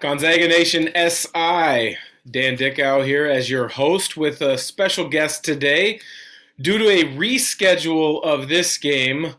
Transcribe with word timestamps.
Gonzaga 0.00 0.46
Nation 0.46 0.90
SI. 0.94 1.96
Dan 2.30 2.54
Dickau 2.54 3.02
here 3.02 3.26
as 3.26 3.50
your 3.50 3.66
host 3.66 4.16
with 4.16 4.40
a 4.40 4.56
special 4.56 5.08
guest 5.08 5.44
today. 5.44 5.98
Due 6.60 6.78
to 6.78 6.88
a 6.88 7.16
reschedule 7.16 8.22
of 8.22 8.48
this 8.48 8.78
game, 8.78 9.34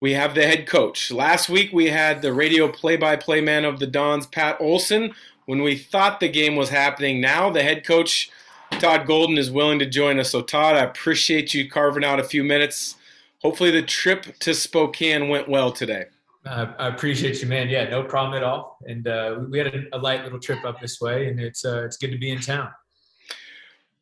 we 0.00 0.14
have 0.14 0.34
the 0.34 0.46
head 0.46 0.66
coach. 0.66 1.12
Last 1.12 1.48
week 1.48 1.72
we 1.72 1.90
had 1.90 2.22
the 2.22 2.32
radio 2.32 2.66
play 2.66 2.96
by 2.96 3.14
play 3.14 3.40
man 3.40 3.64
of 3.64 3.78
the 3.78 3.86
Dons, 3.86 4.26
Pat 4.26 4.56
Olson, 4.58 5.14
when 5.46 5.62
we 5.62 5.76
thought 5.76 6.18
the 6.18 6.28
game 6.28 6.56
was 6.56 6.70
happening. 6.70 7.20
Now 7.20 7.48
the 7.48 7.62
head 7.62 7.86
coach, 7.86 8.30
Todd 8.72 9.06
Golden, 9.06 9.38
is 9.38 9.52
willing 9.52 9.78
to 9.78 9.86
join 9.86 10.18
us. 10.18 10.32
So, 10.32 10.42
Todd, 10.42 10.74
I 10.74 10.80
appreciate 10.80 11.54
you 11.54 11.70
carving 11.70 12.04
out 12.04 12.18
a 12.18 12.24
few 12.24 12.42
minutes. 12.42 12.96
Hopefully, 13.42 13.70
the 13.70 13.82
trip 13.82 14.40
to 14.40 14.54
Spokane 14.54 15.28
went 15.28 15.48
well 15.48 15.70
today. 15.70 16.06
Uh, 16.46 16.72
I 16.78 16.88
appreciate 16.88 17.40
you, 17.40 17.48
man. 17.48 17.68
Yeah, 17.68 17.88
no 17.88 18.02
problem 18.02 18.36
at 18.36 18.42
all. 18.42 18.78
And 18.86 19.08
uh, 19.08 19.40
we 19.48 19.58
had 19.58 19.88
a, 19.92 19.98
light 19.98 20.24
little 20.24 20.38
trip 20.38 20.64
up 20.64 20.80
this 20.80 21.00
way, 21.00 21.28
and 21.28 21.40
it's 21.40 21.64
uh, 21.64 21.84
it's 21.84 21.96
good 21.96 22.10
to 22.12 22.18
be 22.18 22.30
in 22.30 22.40
town. 22.40 22.70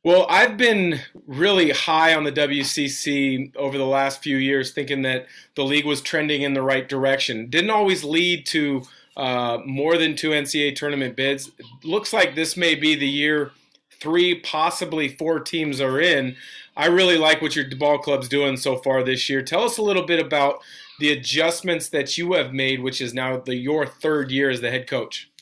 Well, 0.05 0.27
I've 0.29 0.57
been 0.57 0.99
really 1.29 1.71
high 1.71 2.15
on 2.15 2.25
the 2.25 2.33
WCC 2.33 3.55
over 3.55 3.79
the 3.79 3.87
last 3.87 4.21
few 4.21 4.37
years, 4.37 4.73
thinking 4.73 5.03
that 5.03 5.27
the 5.55 5.63
league 5.63 5.87
was 5.87 6.01
trending 6.01 6.43
in 6.43 6.55
the 6.55 6.63
right 6.63 6.89
direction. 6.89 7.49
Didn't 7.49 7.71
always 7.71 8.03
lead 8.03 8.45
to 8.47 8.83
uh, 9.17 9.59
more 9.65 9.97
than 9.97 10.17
two 10.17 10.31
NCAA 10.31 10.75
tournament 10.75 11.15
bids. 11.15 11.53
Looks 11.85 12.13
like 12.13 12.35
this 12.35 12.57
may 12.57 12.75
be 12.75 12.97
the 12.97 13.09
year 13.09 13.53
three, 14.01 14.41
possibly 14.41 15.09
four 15.09 15.39
teams 15.39 15.81
are 15.81 16.01
in. 16.01 16.35
I 16.77 16.87
really 16.87 17.19
like 17.19 17.41
what 17.41 17.55
your 17.55 17.67
ball 17.77 17.99
club's 17.99 18.29
doing 18.29 18.57
so 18.57 18.79
far 18.79 19.05
this 19.05 19.31
year. 19.31 19.43
Tell 19.43 19.63
us 19.63 19.79
a 19.79 19.83
little 19.83 20.05
bit 20.05 20.19
about 20.19 20.59
the 21.03 21.11
adjustments 21.11 21.89
that 21.89 22.17
you 22.17 22.35
have 22.35 22.53
made, 22.53 22.81
which 22.81 23.01
is 23.01 23.13
now 23.13 23.37
the 23.37 23.57
your 23.57 23.85
third 23.87 24.31
year 24.31 24.51
as 24.51 24.61
the 24.61 24.71
head 24.71 24.87
coach? 24.87 25.33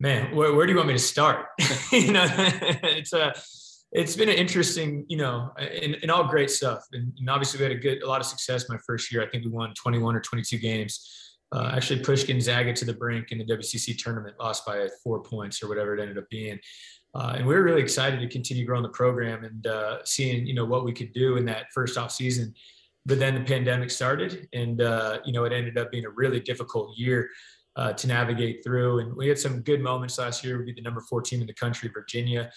Man, 0.00 0.34
where, 0.34 0.54
where 0.54 0.64
do 0.64 0.72
you 0.72 0.78
want 0.78 0.88
me 0.88 0.94
to 0.94 0.98
start? 0.98 1.44
you 1.92 2.10
know, 2.10 2.26
it's 2.30 3.12
a 3.12 3.34
it's 3.92 4.16
been 4.16 4.30
an 4.30 4.36
interesting, 4.36 5.04
you 5.08 5.18
know, 5.18 5.50
and, 5.58 5.98
and 6.00 6.10
all 6.10 6.24
great 6.24 6.50
stuff. 6.50 6.86
And, 6.94 7.12
and, 7.18 7.28
obviously, 7.28 7.58
we 7.58 7.64
had 7.64 7.72
a 7.72 7.80
good, 7.80 8.02
a 8.02 8.08
lot 8.08 8.20
of 8.20 8.26
success 8.26 8.66
my 8.70 8.78
first 8.86 9.12
year. 9.12 9.22
I 9.22 9.28
think 9.28 9.44
we 9.44 9.50
won 9.50 9.74
21 9.74 10.16
or 10.16 10.20
22 10.20 10.56
games. 10.56 11.06
Uh, 11.52 11.72
actually, 11.74 12.00
pushed 12.00 12.26
Gonzaga 12.26 12.72
to 12.72 12.86
the 12.86 12.94
brink 12.94 13.30
in 13.30 13.36
the 13.36 13.44
WCC 13.44 13.98
tournament, 13.98 14.36
lost 14.40 14.64
by 14.64 14.88
four 15.04 15.22
points 15.22 15.62
or 15.62 15.68
whatever 15.68 15.94
it 15.94 16.00
ended 16.00 16.16
up 16.16 16.30
being. 16.30 16.58
Uh, 17.14 17.34
and 17.36 17.46
we 17.46 17.54
were 17.54 17.62
really 17.62 17.82
excited 17.82 18.20
to 18.20 18.28
continue 18.28 18.64
growing 18.64 18.82
the 18.82 18.88
program 18.88 19.44
and 19.44 19.66
uh, 19.66 19.98
seeing, 20.04 20.46
you 20.46 20.54
know, 20.54 20.64
what 20.64 20.86
we 20.86 20.94
could 20.94 21.12
do 21.12 21.36
in 21.36 21.44
that 21.44 21.66
first 21.74 21.98
off 21.98 22.10
season 22.10 22.54
but 23.08 23.18
then 23.18 23.34
the 23.34 23.40
pandemic 23.40 23.90
started 23.90 24.46
and 24.52 24.82
uh, 24.82 25.18
you 25.24 25.32
know 25.32 25.44
it 25.44 25.52
ended 25.52 25.78
up 25.78 25.90
being 25.90 26.04
a 26.04 26.10
really 26.10 26.38
difficult 26.38 26.96
year 26.96 27.30
uh, 27.76 27.92
to 27.92 28.06
navigate 28.06 28.62
through. 28.64 28.98
And 29.00 29.16
we 29.16 29.28
had 29.28 29.38
some 29.38 29.60
good 29.62 29.80
moments 29.80 30.18
last 30.18 30.44
year. 30.44 30.58
We 30.58 30.64
beat 30.64 30.76
the 30.76 30.82
number 30.82 31.00
four 31.00 31.22
team 31.22 31.40
in 31.40 31.46
the 31.46 31.54
country 31.54 31.90
virginia 31.92 32.50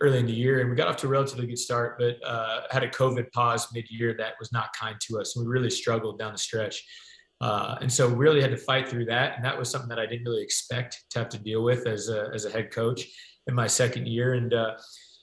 early 0.00 0.18
in 0.18 0.26
the 0.26 0.32
year 0.32 0.60
and 0.60 0.70
we 0.70 0.76
got 0.76 0.88
off 0.88 0.96
to 0.96 1.06
a 1.06 1.10
relatively 1.10 1.46
good 1.46 1.58
start 1.58 1.98
but 1.98 2.16
uh, 2.26 2.62
had 2.70 2.82
a 2.82 2.88
covid 2.88 3.30
pause 3.32 3.68
mid-year 3.74 4.14
that 4.16 4.32
was 4.40 4.50
not 4.50 4.68
kind 4.72 4.96
to 4.98 5.20
us 5.20 5.36
and 5.36 5.44
we 5.44 5.52
really 5.52 5.68
struggled 5.68 6.18
down 6.18 6.32
the 6.32 6.38
stretch. 6.38 6.82
Uh, 7.42 7.76
and 7.82 7.92
so 7.92 8.08
really 8.08 8.40
had 8.40 8.50
to 8.50 8.56
fight 8.56 8.88
through 8.88 9.04
that 9.04 9.36
and 9.36 9.44
that 9.44 9.58
was 9.58 9.68
something 9.68 9.88
that 9.88 9.98
i 9.98 10.06
didn't 10.06 10.24
really 10.24 10.42
expect 10.42 11.04
to 11.10 11.18
have 11.18 11.28
to 11.28 11.38
deal 11.38 11.62
with 11.62 11.86
as 11.86 12.08
a, 12.08 12.30
as 12.32 12.46
a 12.46 12.50
head 12.50 12.70
coach 12.70 13.06
in 13.46 13.54
my 13.54 13.66
second 13.66 14.06
year. 14.06 14.34
And 14.34 14.54
uh, 14.54 14.74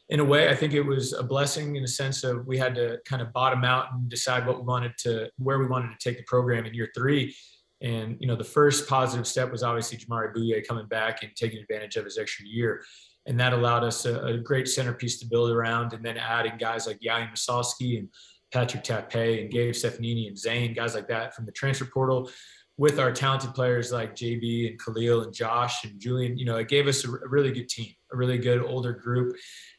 in 0.09 0.19
a 0.19 0.25
way, 0.25 0.49
I 0.49 0.55
think 0.55 0.73
it 0.73 0.81
was 0.81 1.13
a 1.13 1.23
blessing 1.23 1.75
in 1.75 1.83
a 1.83 1.87
sense 1.87 2.23
of 2.23 2.47
we 2.47 2.57
had 2.57 2.73
to 2.75 2.97
kind 3.05 3.21
of 3.21 3.31
bottom 3.31 3.63
out 3.63 3.93
and 3.93 4.09
decide 4.09 4.47
what 4.47 4.57
we 4.57 4.63
wanted 4.63 4.93
to, 4.99 5.29
where 5.37 5.59
we 5.59 5.67
wanted 5.67 5.89
to 5.89 6.09
take 6.09 6.17
the 6.17 6.23
program 6.23 6.65
in 6.65 6.73
year 6.73 6.89
three. 6.95 7.35
And 7.81 8.17
you 8.19 8.27
know, 8.27 8.35
the 8.35 8.43
first 8.43 8.89
positive 8.89 9.27
step 9.27 9.51
was 9.51 9.61
obviously 9.61 9.99
Jamari 9.99 10.35
Bouyea 10.35 10.67
coming 10.67 10.87
back 10.87 11.21
and 11.21 11.31
taking 11.35 11.59
advantage 11.59 11.95
of 11.95 12.05
his 12.05 12.17
extra 12.17 12.45
year, 12.45 12.83
and 13.27 13.39
that 13.39 13.53
allowed 13.53 13.83
us 13.83 14.05
a, 14.05 14.19
a 14.25 14.37
great 14.37 14.67
centerpiece 14.67 15.19
to 15.19 15.27
build 15.27 15.51
around. 15.51 15.93
And 15.93 16.03
then 16.03 16.17
adding 16.17 16.57
guys 16.57 16.87
like 16.87 16.99
Yauhen 16.99 17.31
Massalski 17.31 17.99
and 17.99 18.09
Patrick 18.51 18.83
Tape 18.83 19.41
and 19.41 19.51
Gabe 19.51 19.73
Stefanini 19.73 20.27
and 20.27 20.37
Zane, 20.37 20.73
guys 20.73 20.95
like 20.95 21.07
that 21.09 21.35
from 21.35 21.45
the 21.45 21.51
transfer 21.51 21.85
portal, 21.85 22.29
with 22.79 22.97
our 22.97 23.11
talented 23.11 23.53
players 23.53 23.91
like 23.91 24.15
JB 24.15 24.71
and 24.71 24.79
Khalil 24.79 25.21
and 25.21 25.33
Josh 25.33 25.83
and 25.83 25.99
Julian. 25.99 26.37
You 26.37 26.45
know, 26.45 26.55
it 26.55 26.67
gave 26.67 26.87
us 26.87 27.05
a, 27.05 27.09
really 27.27 27.51
good 27.51 27.69
team, 27.69 27.93
a 28.11 28.17
really 28.17 28.37
good 28.37 28.63
older 28.63 28.93
group 28.93 29.35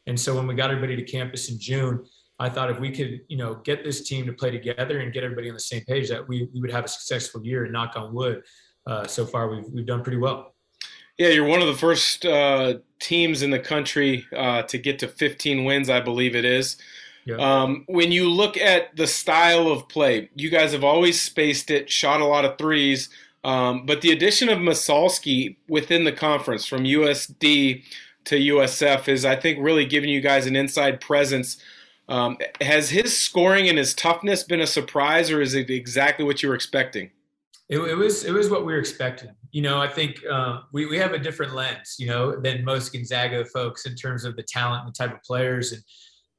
and 0.07 0.19
so 0.19 0.35
when 0.35 0.47
we 0.47 0.55
got 0.55 0.71
everybody 0.71 0.95
to 0.95 1.03
campus 1.03 1.49
in 1.49 1.59
June, 1.59 2.05
I 2.39 2.49
thought 2.49 2.71
if 2.71 2.79
we 2.79 2.91
could, 2.91 3.21
you 3.27 3.37
know, 3.37 3.55
get 3.55 3.83
this 3.83 4.07
team 4.07 4.25
to 4.25 4.33
play 4.33 4.49
together 4.49 4.99
and 4.99 5.13
get 5.13 5.23
everybody 5.23 5.47
on 5.49 5.53
the 5.53 5.59
same 5.59 5.83
page, 5.85 6.09
that 6.09 6.27
we, 6.27 6.49
we 6.53 6.61
would 6.61 6.71
have 6.71 6.85
a 6.85 6.87
successful 6.87 7.45
year. 7.45 7.65
And 7.65 7.73
knock 7.73 7.93
on 7.95 8.13
wood, 8.13 8.43
uh, 8.87 9.05
so 9.05 9.25
far 9.25 9.47
we've 9.47 9.65
we've 9.71 9.85
done 9.85 10.01
pretty 10.01 10.17
well. 10.17 10.55
Yeah, 11.17 11.27
you're 11.27 11.45
one 11.45 11.61
of 11.61 11.67
the 11.67 11.75
first 11.75 12.25
uh, 12.25 12.75
teams 12.99 13.43
in 13.43 13.51
the 13.51 13.59
country 13.59 14.25
uh, 14.35 14.63
to 14.63 14.77
get 14.79 14.97
to 14.99 15.07
15 15.07 15.65
wins, 15.65 15.89
I 15.89 15.99
believe 15.99 16.35
it 16.35 16.45
is. 16.45 16.77
Yeah. 17.25 17.35
Um, 17.35 17.83
when 17.87 18.11
you 18.11 18.29
look 18.29 18.57
at 18.57 18.95
the 18.95 19.07
style 19.07 19.67
of 19.67 19.87
play, 19.87 20.29
you 20.35 20.49
guys 20.49 20.71
have 20.71 20.83
always 20.83 21.21
spaced 21.21 21.69
it, 21.69 21.89
shot 21.89 22.19
a 22.19 22.25
lot 22.25 22.45
of 22.45 22.57
threes, 22.57 23.09
um, 23.43 23.85
but 23.85 24.01
the 24.01 24.11
addition 24.11 24.49
of 24.49 24.59
Massalski 24.59 25.57
within 25.67 26.03
the 26.03 26.11
conference 26.11 26.65
from 26.65 26.83
USD 26.83 27.83
to 28.25 28.35
USF 28.35 29.07
is, 29.07 29.25
I 29.25 29.35
think, 29.35 29.59
really 29.59 29.85
giving 29.85 30.09
you 30.09 30.21
guys 30.21 30.45
an 30.45 30.55
inside 30.55 31.01
presence. 31.01 31.57
Um, 32.07 32.37
has 32.59 32.89
his 32.89 33.17
scoring 33.17 33.69
and 33.69 33.77
his 33.77 33.93
toughness 33.93 34.43
been 34.43 34.61
a 34.61 34.67
surprise, 34.67 35.31
or 35.31 35.41
is 35.41 35.55
it 35.55 35.69
exactly 35.69 36.25
what 36.25 36.43
you 36.43 36.49
were 36.49 36.55
expecting? 36.55 37.09
It, 37.69 37.79
it 37.79 37.95
was 37.95 38.25
it 38.25 38.31
was 38.31 38.49
what 38.49 38.65
we 38.65 38.73
were 38.73 38.79
expecting. 38.79 39.29
You 39.51 39.61
know, 39.61 39.79
I 39.79 39.87
think 39.87 40.17
uh, 40.29 40.59
we 40.73 40.85
we 40.85 40.97
have 40.97 41.13
a 41.13 41.19
different 41.19 41.55
lens, 41.55 41.95
you 41.97 42.07
know, 42.07 42.39
than 42.39 42.65
most 42.65 42.91
Gonzaga 42.91 43.45
folks 43.45 43.85
in 43.85 43.95
terms 43.95 44.25
of 44.25 44.35
the 44.35 44.43
talent 44.43 44.85
and 44.85 44.93
the 44.93 44.97
type 44.97 45.15
of 45.15 45.23
players. 45.23 45.71
And 45.71 45.81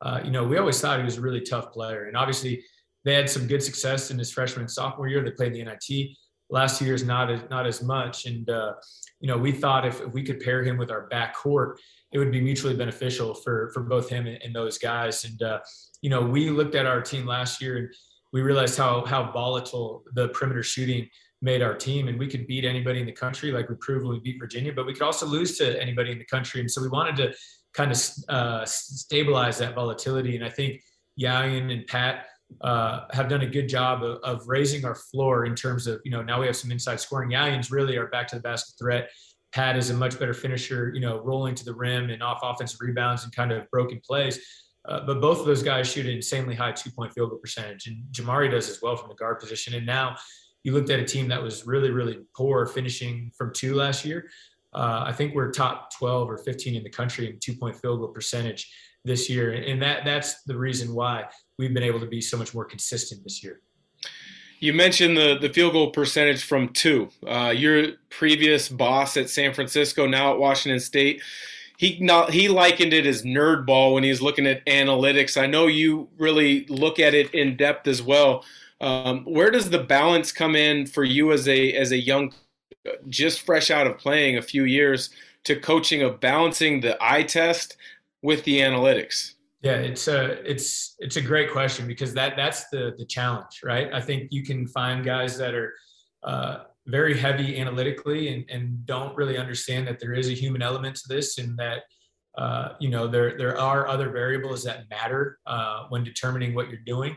uh, 0.02 0.20
you 0.24 0.30
know, 0.30 0.44
we 0.44 0.58
always 0.58 0.80
thought 0.80 0.98
he 0.98 1.04
was 1.04 1.18
a 1.18 1.20
really 1.20 1.40
tough 1.40 1.72
player. 1.72 2.06
And 2.06 2.16
obviously, 2.16 2.64
they 3.04 3.14
had 3.14 3.30
some 3.30 3.46
good 3.46 3.62
success 3.62 4.10
in 4.10 4.18
his 4.18 4.32
freshman 4.32 4.62
and 4.62 4.70
sophomore 4.70 5.08
year. 5.08 5.22
They 5.22 5.30
played 5.30 5.54
the 5.54 5.64
NIT. 5.64 6.16
Last 6.50 6.80
year 6.80 6.94
is 6.94 7.04
not 7.04 7.30
as 7.30 7.40
not 7.50 7.66
as 7.66 7.82
much. 7.82 8.26
And 8.26 8.48
uh, 8.50 8.74
you 9.20 9.28
know, 9.28 9.38
we 9.38 9.52
thought 9.52 9.86
if, 9.86 10.00
if 10.00 10.12
we 10.12 10.22
could 10.22 10.40
pair 10.40 10.62
him 10.62 10.76
with 10.76 10.90
our 10.90 11.06
back 11.06 11.34
court, 11.34 11.80
it 12.12 12.18
would 12.18 12.30
be 12.30 12.40
mutually 12.40 12.76
beneficial 12.76 13.34
for 13.34 13.70
for 13.72 13.82
both 13.82 14.08
him 14.08 14.26
and, 14.26 14.42
and 14.42 14.54
those 14.54 14.76
guys. 14.76 15.24
And 15.24 15.40
uh, 15.42 15.60
you 16.02 16.10
know, 16.10 16.20
we 16.20 16.50
looked 16.50 16.74
at 16.74 16.84
our 16.84 17.00
team 17.00 17.26
last 17.26 17.62
year 17.62 17.76
and 17.78 17.88
we 18.32 18.42
realized 18.42 18.76
how 18.76 19.04
how 19.06 19.30
volatile 19.30 20.04
the 20.14 20.28
perimeter 20.28 20.62
shooting 20.62 21.08
made 21.40 21.62
our 21.62 21.74
team, 21.74 22.08
and 22.08 22.18
we 22.18 22.28
could 22.28 22.46
beat 22.46 22.64
anybody 22.64 23.00
in 23.00 23.06
the 23.06 23.12
country, 23.12 23.50
like 23.50 23.68
we 23.68 23.74
proved 23.76 24.04
when 24.04 24.14
we 24.14 24.20
beat 24.20 24.38
Virginia, 24.38 24.72
but 24.72 24.86
we 24.86 24.92
could 24.92 25.02
also 25.02 25.26
lose 25.26 25.58
to 25.58 25.80
anybody 25.82 26.12
in 26.12 26.18
the 26.18 26.24
country. 26.24 26.60
And 26.60 26.70
so 26.70 26.80
we 26.80 26.88
wanted 26.88 27.16
to 27.16 27.34
kind 27.74 27.90
of 27.90 27.98
uh, 28.28 28.64
stabilize 28.64 29.58
that 29.58 29.74
volatility. 29.74 30.36
And 30.36 30.44
I 30.44 30.50
think 30.50 30.82
Yauhen 31.20 31.72
and 31.72 31.86
Pat 31.86 32.26
uh, 32.60 33.06
have 33.12 33.28
done 33.28 33.42
a 33.42 33.46
good 33.46 33.68
job 33.68 34.02
of, 34.02 34.18
of, 34.22 34.46
raising 34.46 34.84
our 34.84 34.94
floor 34.94 35.46
in 35.46 35.54
terms 35.54 35.86
of, 35.86 36.00
you 36.04 36.10
know, 36.10 36.22
now 36.22 36.38
we 36.38 36.46
have 36.46 36.56
some 36.56 36.70
inside 36.70 37.00
scoring. 37.00 37.30
Yauhen's 37.30 37.70
really 37.70 37.96
our 37.96 38.08
back 38.08 38.28
to 38.28 38.36
the 38.36 38.42
basket 38.42 38.74
threat. 38.78 39.10
Pat 39.52 39.76
is 39.76 39.90
a 39.90 39.94
much 39.94 40.18
better 40.18 40.34
finisher, 40.34 40.92
you 40.94 41.00
know, 41.00 41.18
rolling 41.20 41.54
to 41.54 41.64
the 41.64 41.74
rim 41.74 42.10
and 42.10 42.22
off 42.22 42.40
offensive 42.42 42.78
rebounds 42.80 43.24
and 43.24 43.34
kind 43.34 43.52
of 43.52 43.70
broken 43.70 44.00
plays. 44.06 44.38
Uh, 44.86 45.00
but 45.06 45.20
both 45.20 45.38
of 45.38 45.46
those 45.46 45.62
guys 45.62 45.90
shoot 45.90 46.06
an 46.06 46.12
insanely 46.12 46.54
high 46.54 46.72
two 46.72 46.90
point 46.90 47.12
field 47.12 47.30
goal 47.30 47.38
percentage. 47.38 47.86
And 47.86 48.04
Jamari 48.10 48.50
does 48.50 48.68
as 48.68 48.80
well 48.82 48.96
from 48.96 49.08
the 49.08 49.14
guard 49.14 49.38
position. 49.38 49.74
And 49.74 49.86
now 49.86 50.16
you 50.64 50.72
looked 50.72 50.90
at 50.90 51.00
a 51.00 51.04
team 51.04 51.28
that 51.28 51.42
was 51.42 51.66
really, 51.66 51.90
really 51.90 52.18
poor 52.36 52.66
finishing 52.66 53.30
from 53.36 53.52
two 53.52 53.74
last 53.74 54.04
year. 54.04 54.28
Uh, 54.72 55.04
I 55.06 55.12
think 55.12 55.34
we're 55.34 55.50
top 55.50 55.92
12 55.96 56.30
or 56.30 56.38
15 56.38 56.74
in 56.74 56.82
the 56.82 56.90
country 56.90 57.28
in 57.28 57.38
two 57.38 57.54
point 57.54 57.76
field 57.76 58.00
goal 58.00 58.08
percentage 58.08 58.72
this 59.04 59.28
year. 59.28 59.52
And 59.52 59.82
that 59.82 60.04
that's 60.04 60.42
the 60.44 60.56
reason 60.56 60.94
why 60.94 61.24
we've 61.58 61.74
been 61.74 61.82
able 61.82 62.00
to 62.00 62.06
be 62.06 62.20
so 62.20 62.36
much 62.36 62.54
more 62.54 62.64
consistent 62.64 63.22
this 63.24 63.42
year. 63.42 63.60
You 64.60 64.72
mentioned 64.72 65.16
the, 65.16 65.38
the 65.40 65.48
field 65.48 65.72
goal 65.72 65.90
percentage 65.90 66.44
from 66.44 66.68
two. 66.68 67.08
Uh, 67.26 67.52
your 67.54 67.94
previous 68.10 68.68
boss 68.68 69.16
at 69.16 69.28
San 69.28 69.52
Francisco, 69.52 70.06
now 70.06 70.32
at 70.32 70.38
Washington 70.38 70.78
State, 70.78 71.20
he 71.78 71.98
not, 72.00 72.30
he 72.30 72.48
likened 72.48 72.92
it 72.92 73.04
as 73.04 73.24
nerd 73.24 73.66
ball 73.66 73.94
when 73.94 74.04
he's 74.04 74.22
looking 74.22 74.46
at 74.46 74.64
analytics. 74.66 75.40
I 75.40 75.46
know 75.46 75.66
you 75.66 76.08
really 76.16 76.64
look 76.66 77.00
at 77.00 77.12
it 77.12 77.34
in 77.34 77.56
depth 77.56 77.88
as 77.88 78.02
well. 78.02 78.44
Um, 78.80 79.24
where 79.24 79.50
does 79.50 79.68
the 79.68 79.82
balance 79.82 80.30
come 80.30 80.54
in 80.54 80.86
for 80.86 81.02
you 81.02 81.32
as 81.32 81.48
a 81.48 81.72
as 81.72 81.90
a 81.90 81.98
young, 81.98 82.32
just 83.08 83.42
fresh 83.42 83.70
out 83.70 83.86
of 83.86 83.98
playing 83.98 84.36
a 84.38 84.42
few 84.42 84.64
years, 84.64 85.10
to 85.44 85.56
coaching 85.56 86.02
of 86.02 86.20
balancing 86.20 86.80
the 86.80 86.96
eye 87.00 87.22
test 87.22 87.76
with 88.22 88.44
the 88.44 88.60
analytics? 88.60 89.34
Yeah, 89.62 89.74
it's 89.74 90.08
a 90.08 90.42
it's 90.48 90.96
it's 90.98 91.16
a 91.16 91.20
great 91.20 91.52
question 91.52 91.86
because 91.86 92.12
that 92.14 92.36
that's 92.36 92.68
the 92.70 92.94
the 92.98 93.04
challenge, 93.04 93.60
right? 93.62 93.92
I 93.92 94.00
think 94.00 94.32
you 94.32 94.42
can 94.42 94.66
find 94.66 95.04
guys 95.04 95.38
that 95.38 95.54
are 95.54 95.74
uh, 96.24 96.64
very 96.86 97.16
heavy 97.16 97.60
analytically 97.60 98.28
and, 98.34 98.44
and 98.50 98.84
don't 98.86 99.16
really 99.16 99.38
understand 99.38 99.86
that 99.86 100.00
there 100.00 100.14
is 100.14 100.28
a 100.28 100.32
human 100.32 100.62
element 100.62 100.96
to 100.96 101.08
this 101.08 101.38
and 101.38 101.56
that 101.58 101.82
uh, 102.36 102.70
you 102.80 102.88
know 102.88 103.06
there 103.06 103.38
there 103.38 103.56
are 103.56 103.86
other 103.86 104.10
variables 104.10 104.64
that 104.64 104.90
matter 104.90 105.38
uh, 105.46 105.84
when 105.90 106.02
determining 106.02 106.54
what 106.54 106.68
you're 106.68 106.80
doing. 106.84 107.16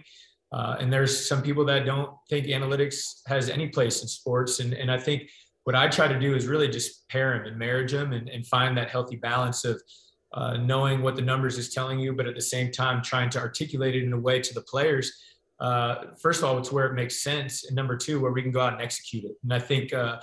Uh, 0.51 0.75
and 0.79 0.93
there's 0.93 1.27
some 1.27 1.41
people 1.41 1.65
that 1.65 1.85
don't 1.85 2.11
think 2.29 2.45
analytics 2.45 3.21
has 3.25 3.49
any 3.49 3.67
place 3.69 4.03
in 4.03 4.07
sports, 4.07 4.59
and 4.59 4.73
and 4.73 4.91
I 4.91 4.99
think 4.99 5.29
what 5.65 5.75
I 5.75 5.87
try 5.87 6.07
to 6.07 6.19
do 6.19 6.35
is 6.35 6.47
really 6.47 6.67
just 6.67 7.09
pair 7.09 7.37
them 7.37 7.47
and 7.47 7.57
marriage 7.57 7.91
them 7.91 8.13
and, 8.13 8.29
and 8.29 8.45
find 8.45 8.77
that 8.77 8.89
healthy 8.89 9.17
balance 9.17 9.65
of 9.65 9.81
uh, 10.33 10.57
knowing 10.57 11.01
what 11.01 11.15
the 11.15 11.21
numbers 11.21 11.57
is 11.57 11.73
telling 11.73 11.99
you, 11.99 12.13
but 12.13 12.27
at 12.27 12.35
the 12.35 12.41
same 12.41 12.71
time 12.71 13.01
trying 13.01 13.29
to 13.31 13.39
articulate 13.39 13.95
it 13.95 14.03
in 14.03 14.13
a 14.13 14.19
way 14.19 14.39
to 14.39 14.53
the 14.53 14.61
players. 14.61 15.11
Uh, 15.59 15.95
first 16.21 16.39
of 16.39 16.45
all, 16.45 16.57
it's 16.57 16.71
where 16.71 16.85
it 16.85 16.93
makes 16.93 17.23
sense, 17.23 17.65
and 17.65 17.75
number 17.75 17.97
two, 17.97 18.19
where 18.19 18.31
we 18.31 18.43
can 18.43 18.51
go 18.51 18.61
out 18.61 18.73
and 18.73 18.81
execute 18.81 19.23
it. 19.23 19.31
And 19.43 19.53
I 19.53 19.59
think, 19.59 19.91
uh, 19.91 20.19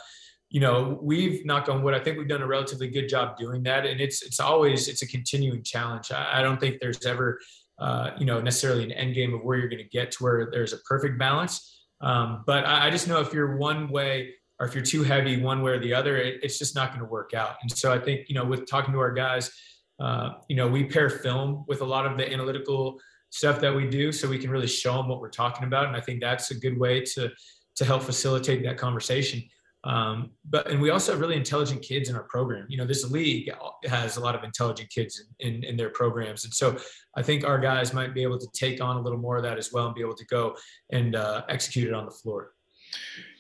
you 0.50 0.60
know, 0.60 0.98
we've 1.02 1.44
knocked 1.44 1.68
on 1.68 1.82
wood. 1.82 1.94
I 1.94 1.98
think 1.98 2.18
we've 2.18 2.28
done 2.28 2.42
a 2.42 2.46
relatively 2.46 2.88
good 2.88 3.08
job 3.08 3.36
doing 3.36 3.62
that, 3.64 3.84
and 3.84 4.00
it's 4.00 4.22
it's 4.22 4.38
always 4.38 4.86
it's 4.86 5.02
a 5.02 5.08
continuing 5.08 5.62
challenge. 5.64 6.12
I, 6.12 6.38
I 6.38 6.42
don't 6.42 6.60
think 6.60 6.78
there's 6.78 7.04
ever, 7.06 7.40
uh, 7.80 8.10
you 8.18 8.26
know, 8.26 8.40
necessarily 8.40 8.84
an 8.84 8.92
end 8.92 9.14
game 9.14 9.34
of 9.34 9.42
where 9.42 9.56
you're 9.58 9.70
going 9.70 9.82
to 9.82 9.88
get 9.88 10.12
to 10.12 10.22
where 10.22 10.50
there's 10.52 10.74
a 10.74 10.78
perfect 10.88 11.18
balance. 11.18 11.80
Um, 12.02 12.44
but 12.46 12.64
I, 12.66 12.88
I 12.88 12.90
just 12.90 13.08
know 13.08 13.20
if 13.20 13.32
you're 13.32 13.56
one 13.56 13.88
way 13.88 14.34
or 14.62 14.66
if 14.66 14.76
you're 14.76 14.84
too 14.84 15.02
heavy 15.02 15.42
one 15.42 15.60
way 15.60 15.72
or 15.72 15.80
the 15.80 15.92
other, 15.92 16.16
it, 16.16 16.38
it's 16.40 16.56
just 16.56 16.76
not 16.76 16.90
going 16.90 17.00
to 17.00 17.10
work 17.10 17.34
out. 17.34 17.56
And 17.62 17.76
so 17.76 17.92
I 17.92 17.98
think, 17.98 18.28
you 18.28 18.36
know, 18.36 18.44
with 18.44 18.64
talking 18.64 18.92
to 18.92 19.00
our 19.00 19.12
guys, 19.12 19.50
uh, 19.98 20.34
you 20.48 20.54
know, 20.54 20.68
we 20.68 20.84
pair 20.84 21.10
film 21.10 21.64
with 21.66 21.80
a 21.80 21.84
lot 21.84 22.06
of 22.06 22.16
the 22.16 22.32
analytical 22.32 23.00
stuff 23.30 23.58
that 23.58 23.74
we 23.74 23.90
do 23.90 24.12
so 24.12 24.28
we 24.28 24.38
can 24.38 24.50
really 24.50 24.68
show 24.68 24.94
them 24.98 25.08
what 25.08 25.20
we're 25.20 25.30
talking 25.30 25.66
about. 25.66 25.88
And 25.88 25.96
I 25.96 26.00
think 26.00 26.20
that's 26.20 26.52
a 26.52 26.54
good 26.54 26.78
way 26.78 27.00
to, 27.00 27.28
to 27.74 27.84
help 27.84 28.04
facilitate 28.04 28.62
that 28.62 28.76
conversation. 28.76 29.42
Um, 29.82 30.30
but 30.48 30.70
and 30.70 30.80
we 30.80 30.90
also 30.90 31.10
have 31.10 31.20
really 31.20 31.34
intelligent 31.34 31.82
kids 31.82 32.08
in 32.08 32.14
our 32.14 32.22
program. 32.22 32.66
You 32.68 32.76
know, 32.76 32.84
this 32.84 33.10
league 33.10 33.50
has 33.84 34.16
a 34.16 34.20
lot 34.20 34.36
of 34.36 34.44
intelligent 34.44 34.90
kids 34.90 35.24
in, 35.40 35.54
in, 35.54 35.64
in, 35.64 35.76
their 35.76 35.90
programs, 35.90 36.44
and 36.44 36.54
so 36.54 36.76
I 37.16 37.22
think 37.22 37.44
our 37.44 37.58
guys 37.58 37.92
might 37.92 38.14
be 38.14 38.22
able 38.22 38.38
to 38.38 38.46
take 38.54 38.80
on 38.80 38.94
a 38.94 39.00
little 39.00 39.18
more 39.18 39.38
of 39.38 39.42
that 39.42 39.58
as 39.58 39.72
well 39.72 39.86
and 39.86 39.94
be 39.96 40.00
able 40.00 40.14
to 40.14 40.26
go 40.26 40.54
and 40.92 41.16
uh, 41.16 41.42
execute 41.48 41.88
it 41.88 41.94
on 41.94 42.04
the 42.04 42.12
floor. 42.12 42.52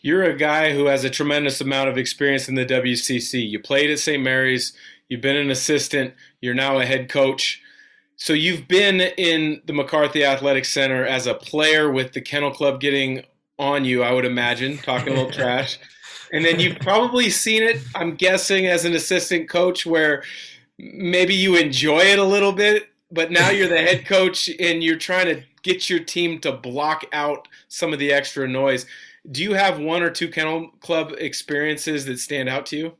You're 0.02 0.24
a 0.24 0.36
guy 0.36 0.72
who 0.74 0.86
has 0.86 1.04
a 1.04 1.10
tremendous 1.10 1.60
amount 1.60 1.88
of 1.88 1.96
experience 1.96 2.48
in 2.48 2.56
the 2.56 2.66
WCC. 2.66 3.48
You 3.48 3.60
played 3.60 3.90
at 3.90 4.00
St. 4.00 4.22
Mary's. 4.22 4.72
You've 5.08 5.20
been 5.20 5.36
an 5.36 5.50
assistant. 5.50 6.14
You're 6.40 6.54
now 6.54 6.80
a 6.80 6.84
head 6.84 7.08
coach. 7.08 7.62
So 8.16 8.32
you've 8.32 8.66
been 8.68 9.00
in 9.00 9.62
the 9.66 9.72
McCarthy 9.72 10.24
Athletic 10.24 10.64
Center 10.64 11.04
as 11.04 11.26
a 11.26 11.34
player 11.34 11.90
with 11.90 12.12
the 12.12 12.20
Kennel 12.20 12.50
Club 12.50 12.80
getting 12.80 13.24
on 13.58 13.84
you, 13.84 14.02
I 14.02 14.12
would 14.12 14.24
imagine, 14.24 14.78
talking 14.78 15.12
a 15.12 15.16
little 15.16 15.30
trash. 15.32 15.78
And 16.32 16.44
then 16.44 16.58
you've 16.58 16.78
probably 16.78 17.30
seen 17.30 17.62
it, 17.62 17.80
I'm 17.94 18.14
guessing, 18.16 18.66
as 18.66 18.84
an 18.84 18.94
assistant 18.94 19.48
coach 19.48 19.86
where 19.86 20.24
maybe 20.78 21.34
you 21.34 21.56
enjoy 21.56 22.00
it 22.00 22.18
a 22.18 22.24
little 22.24 22.52
bit, 22.52 22.88
but 23.10 23.30
now 23.30 23.50
you're 23.50 23.68
the 23.68 23.78
head 23.78 24.04
coach 24.06 24.48
and 24.58 24.82
you're 24.82 24.96
trying 24.96 25.26
to 25.26 25.42
get 25.62 25.88
your 25.88 26.00
team 26.00 26.40
to 26.40 26.52
block 26.52 27.04
out 27.12 27.46
some 27.68 27.92
of 27.92 27.98
the 27.98 28.12
extra 28.12 28.48
noise. 28.48 28.86
Do 29.30 29.42
you 29.42 29.54
have 29.54 29.78
one 29.78 30.02
or 30.02 30.10
two 30.10 30.28
Kennel 30.28 30.68
Club 30.80 31.14
experiences 31.18 32.04
that 32.06 32.18
stand 32.18 32.48
out 32.48 32.66
to 32.66 32.76
you? 32.76 32.92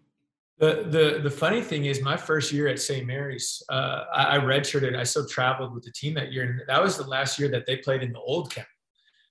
The, 0.59 0.87
the 0.89 1.21
the 1.25 1.31
funny 1.31 1.61
thing 1.61 1.87
is, 1.87 2.01
my 2.03 2.17
first 2.17 2.53
year 2.53 2.69
at 2.69 2.79
St. 2.79 3.05
Mary's, 3.05 3.63
uh, 3.69 4.05
I, 4.15 4.37
I 4.37 4.39
redshirted. 4.39 4.97
I 4.97 5.03
still 5.03 5.27
traveled 5.27 5.75
with 5.75 5.83
the 5.83 5.91
team 5.91 6.15
that 6.15 6.33
year, 6.33 6.45
and 6.45 6.61
that 6.69 6.81
was 6.81 6.97
the 6.97 7.07
last 7.07 7.39
year 7.39 7.49
that 7.49 7.67
they 7.67 7.79
played 7.79 8.03
in 8.03 8.13
the 8.13 8.21
old 8.21 8.55
camp. 8.55 8.69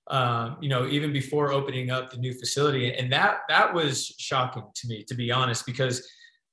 Um, 0.08 0.58
you 0.60 0.68
know, 0.68 0.86
even 0.88 1.10
before 1.10 1.50
opening 1.50 1.90
up 1.90 2.10
the 2.10 2.18
new 2.18 2.34
facility, 2.34 2.92
and 2.92 3.10
that 3.12 3.42
that 3.48 3.72
was 3.72 4.14
shocking 4.18 4.64
to 4.74 4.88
me, 4.88 5.04
to 5.04 5.14
be 5.14 5.32
honest, 5.32 5.64
because 5.64 6.06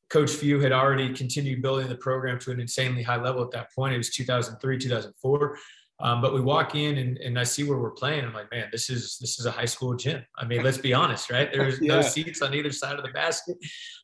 Coach 0.09 0.31
Few 0.31 0.61
had 0.61 0.71
already 0.71 1.13
continued 1.13 1.61
building 1.61 1.89
the 1.89 1.95
program 1.95 2.39
to 2.39 2.51
an 2.51 2.61
insanely 2.61 3.03
high 3.03 3.21
level 3.21 3.43
at 3.43 3.51
that 3.51 3.73
point. 3.73 3.93
It 3.93 3.97
was 3.97 4.11
2003, 4.11 4.77
2004. 4.77 5.57
Um, 6.01 6.21
but 6.21 6.33
we 6.33 6.39
walk 6.39 6.75
in 6.75 6.97
and, 6.97 7.17
and 7.17 7.37
I 7.37 7.43
see 7.43 7.63
where 7.63 7.77
we're 7.77 7.91
playing. 7.91 8.23
I'm 8.23 8.33
like, 8.33 8.49
man, 8.51 8.69
this 8.71 8.89
is 8.89 9.17
this 9.19 9.37
is 9.37 9.45
a 9.45 9.51
high 9.51 9.65
school 9.65 9.95
gym. 9.95 10.23
I 10.37 10.45
mean, 10.45 10.63
let's 10.63 10.77
be 10.77 10.93
honest, 10.93 11.29
right? 11.29 11.49
There's 11.53 11.81
yeah. 11.81 11.95
no 11.95 12.01
seats 12.01 12.41
on 12.41 12.53
either 12.53 12.71
side 12.71 12.95
of 12.95 13.03
the 13.03 13.11
basket. 13.11 13.57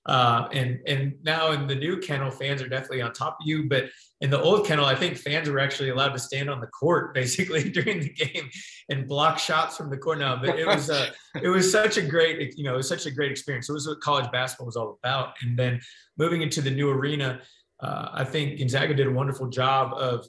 Uh, 0.05 0.47
and 0.51 0.79
and 0.85 1.13
now 1.23 1.51
in 1.51 1.67
the 1.67 1.75
new 1.75 1.97
kennel, 1.97 2.31
fans 2.31 2.61
are 2.61 2.67
definitely 2.67 3.01
on 3.01 3.13
top 3.13 3.37
of 3.39 3.47
you. 3.47 3.69
But 3.69 3.85
in 4.19 4.29
the 4.29 4.41
old 4.41 4.65
kennel, 4.65 4.85
I 4.85 4.95
think 4.95 5.15
fans 5.17 5.49
were 5.49 5.59
actually 5.59 5.89
allowed 5.89 6.11
to 6.13 6.19
stand 6.19 6.49
on 6.49 6.59
the 6.59 6.67
court 6.67 7.13
basically 7.13 7.69
during 7.69 8.01
the 8.01 8.09
game 8.09 8.49
and 8.89 9.07
block 9.07 9.39
shots 9.39 9.77
from 9.77 9.89
the 9.89 9.97
court. 9.97 10.19
Now, 10.19 10.35
but 10.35 10.59
it 10.59 10.67
was 10.67 10.89
a 10.89 11.11
it 11.41 11.47
was 11.47 11.71
such 11.71 11.95
a 11.95 12.01
great 12.01 12.57
you 12.57 12.65
know 12.65 12.73
it 12.73 12.77
was 12.77 12.89
such 12.89 13.05
a 13.05 13.11
great 13.11 13.31
experience. 13.31 13.69
It 13.69 13.73
was 13.73 13.87
what 13.87 14.01
college 14.01 14.29
basketball 14.33 14.65
was 14.65 14.75
all 14.75 14.99
about. 15.01 15.35
And 15.41 15.57
then 15.57 15.79
moving 16.17 16.41
into 16.41 16.59
the 16.61 16.71
new 16.71 16.89
arena, 16.89 17.39
uh, 17.79 18.09
I 18.11 18.25
think 18.25 18.59
Gonzaga 18.59 18.93
did 18.93 19.07
a 19.07 19.11
wonderful 19.11 19.47
job 19.47 19.93
of 19.93 20.25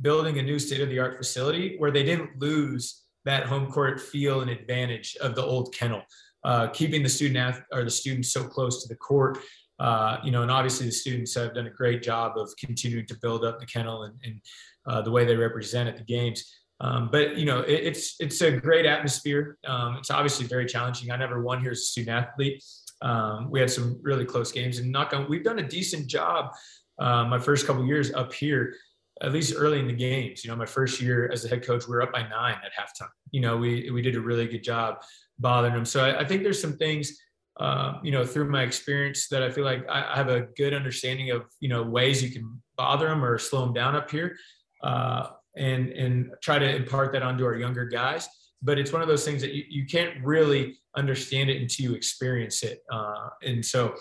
building 0.00 0.38
a 0.38 0.42
new 0.42 0.58
state 0.58 0.80
of 0.80 0.88
the 0.88 0.98
art 0.98 1.16
facility 1.16 1.76
where 1.78 1.90
they 1.90 2.02
didn't 2.02 2.40
lose 2.40 3.04
that 3.24 3.44
home 3.46 3.70
court 3.70 4.00
feel 4.00 4.40
and 4.40 4.50
advantage 4.50 5.16
of 5.20 5.34
the 5.34 5.44
old 5.44 5.74
kennel, 5.74 6.02
uh, 6.44 6.68
keeping 6.68 7.02
the 7.02 7.08
student 7.08 7.56
or 7.72 7.84
the 7.84 7.90
students 7.90 8.32
so 8.32 8.44
close 8.44 8.82
to 8.82 8.88
the 8.88 8.96
court. 8.96 9.38
Uh, 9.78 10.18
you 10.22 10.30
know, 10.30 10.42
and 10.42 10.50
obviously 10.50 10.86
the 10.86 10.92
students 10.92 11.34
have 11.34 11.54
done 11.54 11.66
a 11.66 11.70
great 11.70 12.02
job 12.02 12.36
of 12.36 12.50
continuing 12.58 13.06
to 13.06 13.16
build 13.22 13.44
up 13.44 13.58
the 13.58 13.66
kennel 13.66 14.04
and, 14.04 14.14
and 14.24 14.40
uh, 14.86 15.00
the 15.00 15.10
way 15.10 15.24
they 15.24 15.36
represent 15.36 15.88
at 15.88 15.96
the 15.96 16.04
games. 16.04 16.54
Um, 16.80 17.08
but 17.10 17.36
you 17.36 17.44
know, 17.44 17.60
it, 17.60 17.80
it's 17.84 18.16
it's 18.20 18.40
a 18.40 18.50
great 18.50 18.86
atmosphere. 18.86 19.58
Um, 19.66 19.96
it's 19.96 20.10
obviously 20.10 20.46
very 20.46 20.66
challenging. 20.66 21.10
I 21.10 21.16
never 21.16 21.42
won 21.42 21.60
here 21.60 21.72
as 21.72 21.78
a 21.78 21.82
student 21.82 22.16
athlete. 22.16 22.64
Um, 23.02 23.50
we 23.50 23.60
had 23.60 23.70
some 23.70 23.98
really 24.02 24.24
close 24.24 24.52
games, 24.52 24.78
and 24.78 24.90
knock 24.90 25.12
on, 25.12 25.28
we've 25.28 25.44
done 25.44 25.58
a 25.58 25.68
decent 25.68 26.06
job. 26.06 26.52
Uh, 26.98 27.24
my 27.24 27.38
first 27.38 27.66
couple 27.66 27.84
years 27.86 28.12
up 28.12 28.32
here, 28.32 28.74
at 29.22 29.32
least 29.32 29.54
early 29.56 29.78
in 29.78 29.86
the 29.86 29.92
games. 29.92 30.44
You 30.44 30.50
know, 30.50 30.56
my 30.56 30.66
first 30.66 31.00
year 31.00 31.30
as 31.32 31.42
the 31.42 31.48
head 31.48 31.64
coach, 31.64 31.86
we 31.86 31.94
were 31.94 32.02
up 32.02 32.12
by 32.12 32.22
nine 32.22 32.56
at 32.64 32.72
halftime. 32.72 33.10
You 33.30 33.40
know, 33.40 33.56
we 33.56 33.90
we 33.90 34.02
did 34.02 34.16
a 34.16 34.20
really 34.20 34.46
good 34.46 34.64
job 34.64 35.02
bothering 35.38 35.74
them. 35.74 35.84
So 35.84 36.04
I, 36.04 36.20
I 36.20 36.24
think 36.24 36.42
there's 36.42 36.60
some 36.60 36.76
things, 36.76 37.18
uh, 37.58 37.94
you 38.02 38.10
know, 38.10 38.24
through 38.24 38.50
my 38.50 38.62
experience 38.62 39.28
that 39.28 39.42
I 39.42 39.50
feel 39.50 39.64
like 39.64 39.86
I, 39.88 40.12
I, 40.12 40.16
have 40.16 40.28
a 40.28 40.42
good 40.56 40.74
understanding 40.74 41.30
of, 41.30 41.44
you 41.60 41.68
know, 41.68 41.82
ways 41.82 42.22
you 42.22 42.30
can 42.30 42.62
bother 42.76 43.08
them 43.08 43.24
or 43.24 43.38
slow 43.38 43.64
them 43.64 43.74
down 43.74 43.96
up 43.96 44.10
here, 44.10 44.36
uh, 44.82 45.28
and 45.56 45.88
and 45.90 46.30
try 46.42 46.58
to 46.58 46.76
impart 46.76 47.12
that 47.12 47.22
onto 47.22 47.44
our 47.44 47.56
younger 47.56 47.86
guys. 47.86 48.28
But 48.62 48.78
it's 48.78 48.92
one 48.92 49.00
of 49.00 49.08
those 49.08 49.24
things 49.24 49.40
that 49.40 49.54
you, 49.54 49.64
you 49.68 49.86
can't 49.86 50.22
really 50.22 50.78
understand 50.96 51.48
it 51.48 51.60
until 51.60 51.84
you 51.84 51.94
experience 51.94 52.62
it. 52.62 52.80
Uh, 52.92 53.28
and 53.42 53.64
so, 53.64 53.94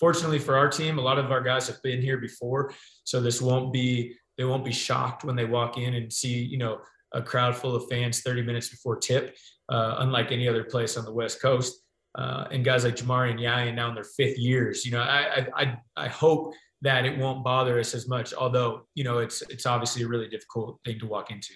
fortunately 0.00 0.38
for 0.38 0.56
our 0.56 0.68
team, 0.68 0.98
a 0.98 1.02
lot 1.02 1.18
of 1.18 1.30
our 1.30 1.42
guys 1.42 1.66
have 1.66 1.82
been 1.82 2.00
here 2.00 2.18
before, 2.18 2.72
so 3.04 3.20
this 3.20 3.40
won't 3.42 3.72
be 3.72 4.14
they 4.36 4.44
won't 4.44 4.64
be 4.64 4.72
shocked 4.72 5.24
when 5.24 5.36
they 5.36 5.44
walk 5.44 5.78
in 5.78 5.94
and 5.94 6.12
see, 6.12 6.42
you 6.42 6.58
know, 6.58 6.80
a 7.12 7.22
crowd 7.22 7.56
full 7.56 7.74
of 7.74 7.88
fans 7.88 8.20
30 8.20 8.42
minutes 8.42 8.68
before 8.68 8.96
tip, 8.96 9.36
uh, 9.68 9.96
unlike 9.98 10.32
any 10.32 10.48
other 10.48 10.64
place 10.64 10.96
on 10.96 11.04
the 11.04 11.12
West 11.12 11.40
Coast. 11.40 11.82
Uh, 12.16 12.46
and 12.50 12.64
guys 12.64 12.84
like 12.84 12.96
Jamari 12.96 13.30
and 13.30 13.38
Yauhen 13.38 13.74
now 13.74 13.88
in 13.88 13.94
their 13.94 14.04
fifth 14.04 14.38
years, 14.38 14.86
you 14.86 14.92
know, 14.92 15.02
I, 15.02 15.46
I, 15.54 15.78
I 15.96 16.08
hope 16.08 16.54
that 16.82 17.04
it 17.04 17.18
won't 17.18 17.44
bother 17.44 17.78
us 17.78 17.94
as 17.94 18.08
much, 18.08 18.32
although, 18.32 18.86
you 18.94 19.04
know, 19.04 19.18
it's, 19.18 19.42
it's 19.42 19.66
obviously 19.66 20.02
a 20.02 20.08
really 20.08 20.28
difficult 20.28 20.80
thing 20.84 20.98
to 20.98 21.06
walk 21.06 21.30
into. 21.30 21.52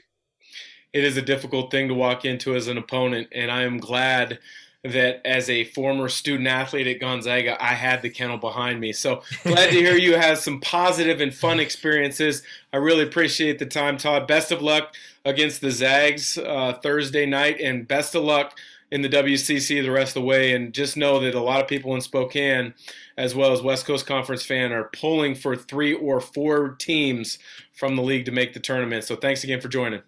It 0.92 1.04
is 1.04 1.16
a 1.16 1.22
difficult 1.22 1.70
thing 1.70 1.88
to 1.88 1.94
walk 1.94 2.24
into 2.24 2.56
as 2.56 2.68
an 2.68 2.76
opponent. 2.76 3.28
And 3.32 3.50
I 3.50 3.62
am 3.62 3.78
glad 3.78 4.38
that 4.84 5.20
as 5.26 5.50
a 5.50 5.64
former 5.64 6.08
student 6.08 6.48
athlete 6.48 6.86
at 6.86 7.00
Gonzaga, 7.00 7.62
I 7.62 7.74
had 7.74 8.00
the 8.00 8.08
kennel 8.08 8.38
behind 8.38 8.80
me. 8.80 8.92
So 8.92 9.22
glad 9.44 9.70
to 9.70 9.76
hear 9.76 9.94
you 9.94 10.16
have 10.16 10.38
some 10.38 10.60
positive 10.60 11.20
and 11.20 11.34
fun 11.34 11.60
experiences. 11.60 12.42
I 12.72 12.78
really 12.78 13.02
appreciate 13.02 13.58
the 13.58 13.66
time, 13.66 13.98
Todd. 13.98 14.26
Best 14.26 14.52
of 14.52 14.62
luck 14.62 14.94
against 15.24 15.60
the 15.60 15.70
Zags 15.70 16.38
uh, 16.38 16.78
Thursday 16.82 17.26
night, 17.26 17.60
and 17.60 17.86
best 17.86 18.14
of 18.14 18.22
luck 18.22 18.58
in 18.90 19.02
the 19.02 19.08
WCC 19.08 19.82
the 19.82 19.90
rest 19.90 20.16
of 20.16 20.22
the 20.22 20.26
way. 20.26 20.54
And 20.54 20.72
just 20.72 20.96
know 20.96 21.20
that 21.20 21.34
a 21.34 21.42
lot 21.42 21.60
of 21.60 21.68
people 21.68 21.94
in 21.94 22.00
Spokane, 22.00 22.72
as 23.18 23.34
well 23.34 23.52
as 23.52 23.60
West 23.60 23.86
Coast 23.86 24.06
Conference 24.06 24.44
fan, 24.44 24.72
are 24.72 24.90
pulling 24.94 25.34
for 25.34 25.56
three 25.56 25.92
or 25.92 26.20
four 26.20 26.70
teams 26.78 27.38
from 27.72 27.96
the 27.96 28.02
league 28.02 28.24
to 28.24 28.32
make 28.32 28.54
the 28.54 28.60
tournament. 28.60 29.04
So 29.04 29.14
thanks 29.14 29.44
again 29.44 29.60
for 29.60 29.68
joining. 29.68 30.00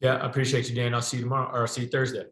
Yeah, 0.00 0.16
I 0.16 0.26
appreciate 0.26 0.68
you, 0.68 0.74
Dan. 0.74 0.94
I'll 0.94 1.00
see 1.00 1.16
you 1.18 1.22
tomorrow, 1.22 1.50
or 1.50 1.60
I'll 1.60 1.66
see 1.66 1.82
you 1.82 1.88
Thursday. 1.88 2.24